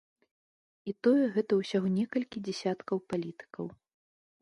[0.91, 3.65] І тое, гэта ўсяго некалькі дзясяткаў палітыкаў.